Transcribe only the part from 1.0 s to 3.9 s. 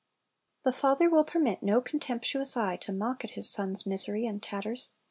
will permit no contemptuous eye to mock at his son's